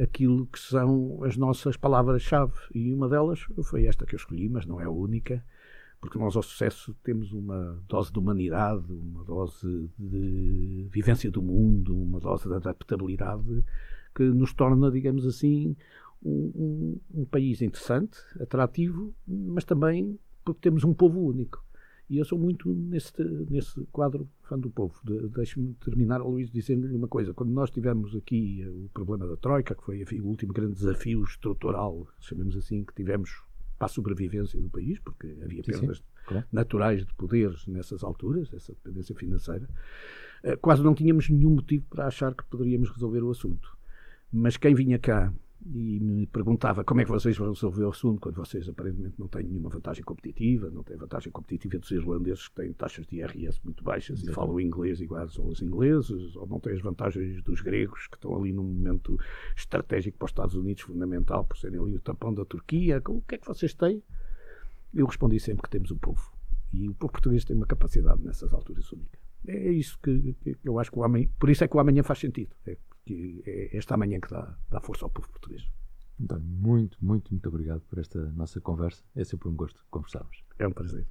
aquilo 0.00 0.46
que 0.46 0.58
são 0.58 1.22
as 1.22 1.36
nossas 1.36 1.76
palavras-chave. 1.76 2.52
E 2.74 2.92
uma 2.92 3.08
delas 3.08 3.46
foi 3.62 3.86
esta 3.86 4.04
que 4.04 4.14
eu 4.14 4.18
escolhi, 4.18 4.48
mas 4.48 4.66
não 4.66 4.80
é 4.80 4.84
a 4.84 4.90
única, 4.90 5.44
porque 6.00 6.18
nós 6.18 6.34
ao 6.34 6.42
sucesso 6.42 6.94
temos 7.04 7.32
uma 7.32 7.80
dose 7.88 8.12
de 8.12 8.18
humanidade, 8.18 8.92
uma 8.92 9.24
dose 9.24 9.88
de 9.96 10.88
vivência 10.90 11.30
do 11.30 11.40
mundo, 11.40 11.96
uma 11.96 12.18
dose 12.18 12.48
de 12.48 12.54
adaptabilidade 12.54 13.64
que 14.14 14.24
nos 14.24 14.52
torna, 14.52 14.90
digamos 14.90 15.26
assim, 15.26 15.76
um, 16.22 17.00
um, 17.14 17.20
um 17.20 17.24
país 17.24 17.62
interessante, 17.62 18.18
atrativo, 18.40 19.14
mas 19.26 19.64
também 19.64 20.18
porque 20.44 20.60
temos 20.60 20.84
um 20.84 20.92
povo 20.92 21.20
único. 21.20 21.63
E 22.08 22.18
eu 22.18 22.24
sou 22.24 22.38
muito 22.38 22.68
nesse, 22.72 23.12
nesse 23.48 23.80
quadro 23.90 24.28
fã 24.42 24.58
do 24.58 24.70
povo. 24.70 24.94
De, 25.02 25.28
Deixe-me 25.28 25.74
terminar, 25.74 26.18
Luís, 26.18 26.50
dizendo-lhe 26.50 26.94
uma 26.96 27.08
coisa. 27.08 27.32
Quando 27.32 27.50
nós 27.50 27.70
tivemos 27.70 28.14
aqui 28.14 28.62
eh, 28.62 28.68
o 28.68 28.90
problema 28.92 29.26
da 29.26 29.36
Troika, 29.36 29.74
que 29.74 29.82
foi 29.82 30.02
enfim, 30.02 30.20
o 30.20 30.26
último 30.26 30.52
grande 30.52 30.74
desafio 30.74 31.22
estrutural, 31.24 32.06
chamemos 32.20 32.56
assim, 32.56 32.84
que 32.84 32.94
tivemos 32.94 33.42
para 33.78 33.86
a 33.86 33.88
sobrevivência 33.88 34.60
do 34.60 34.68
país, 34.68 34.98
porque 34.98 35.34
havia 35.42 35.62
perdas 35.62 35.98
sim, 35.98 36.04
claro. 36.26 36.46
naturais 36.52 37.04
de 37.04 37.14
poderes 37.14 37.66
nessas 37.66 38.04
alturas, 38.04 38.52
essa 38.52 38.72
dependência 38.72 39.14
financeira, 39.14 39.68
eh, 40.42 40.56
quase 40.56 40.82
não 40.82 40.94
tínhamos 40.94 41.28
nenhum 41.30 41.50
motivo 41.50 41.86
para 41.88 42.06
achar 42.06 42.34
que 42.34 42.44
poderíamos 42.44 42.90
resolver 42.90 43.22
o 43.22 43.30
assunto. 43.30 43.76
Mas 44.30 44.56
quem 44.58 44.74
vinha 44.74 44.98
cá 44.98 45.32
e 45.66 45.98
me 45.98 46.26
perguntava 46.26 46.84
como 46.84 47.00
é 47.00 47.04
que 47.04 47.10
vocês 47.10 47.36
vão 47.38 47.48
resolver 47.48 47.84
o 47.84 47.88
assunto 47.88 48.20
quando 48.20 48.36
vocês 48.36 48.68
aparentemente 48.68 49.14
não 49.18 49.26
têm 49.28 49.44
nenhuma 49.44 49.70
vantagem 49.70 50.04
competitiva, 50.04 50.70
não 50.70 50.82
têm 50.82 50.96
vantagem 50.96 51.32
competitiva 51.32 51.78
dos 51.78 51.90
irlandeses 51.90 52.48
que 52.48 52.54
têm 52.56 52.72
taxas 52.74 53.06
de 53.06 53.16
IRS 53.16 53.60
muito 53.64 53.82
baixas 53.82 54.18
Exato. 54.18 54.30
e 54.30 54.34
falam 54.34 54.60
inglês 54.60 55.00
iguais 55.00 55.38
aos 55.38 55.62
ingleses, 55.62 56.36
ou 56.36 56.46
não 56.46 56.60
têm 56.60 56.74
as 56.74 56.82
vantagens 56.82 57.42
dos 57.42 57.62
gregos 57.62 58.06
que 58.08 58.16
estão 58.16 58.36
ali 58.36 58.52
num 58.52 58.64
momento 58.64 59.18
estratégico 59.56 60.18
para 60.18 60.26
os 60.26 60.30
Estados 60.30 60.54
Unidos 60.54 60.82
fundamental 60.82 61.44
por 61.44 61.56
serem 61.56 61.80
ali 61.80 61.96
o 61.96 62.00
tampão 62.00 62.34
da 62.34 62.44
Turquia, 62.44 63.02
o 63.08 63.22
que 63.22 63.36
é 63.36 63.38
que 63.38 63.46
vocês 63.46 63.72
têm? 63.72 64.02
Eu 64.92 65.06
respondi 65.06 65.40
sempre 65.40 65.62
que 65.62 65.70
temos 65.70 65.90
um 65.90 65.96
povo 65.96 66.30
e 66.74 66.88
o 66.88 66.94
povo 66.94 67.12
português 67.12 67.44
tem 67.44 67.56
uma 67.56 67.66
capacidade 67.66 68.22
nessas 68.22 68.52
alturas 68.52 68.90
única. 68.92 69.18
É 69.46 69.70
isso 69.70 69.98
que, 70.02 70.34
que 70.42 70.58
eu 70.64 70.78
acho 70.78 70.90
que 70.90 70.98
o 70.98 71.04
amanhã. 71.04 71.28
Por 71.38 71.48
isso 71.50 71.62
é 71.62 71.68
que 71.68 71.76
o 71.76 71.80
amanhã 71.80 72.02
faz 72.02 72.18
sentido. 72.18 72.54
É, 72.66 72.76
que 73.04 73.42
é 73.46 73.76
esta 73.76 73.94
amanhã 73.94 74.20
que 74.20 74.28
dá, 74.28 74.56
dá 74.70 74.80
força 74.80 75.04
ao 75.04 75.10
povo 75.10 75.28
português. 75.28 75.62
António, 76.20 76.46
muito, 76.46 76.96
muito, 77.00 77.30
muito 77.30 77.48
obrigado 77.48 77.80
por 77.82 77.98
esta 77.98 78.30
nossa 78.32 78.60
conversa. 78.60 79.02
É 79.14 79.24
sempre 79.24 79.48
um 79.48 79.56
gosto 79.56 79.84
conversarmos. 79.90 80.44
É 80.58 80.66
um 80.66 80.72
prazer. 80.72 81.06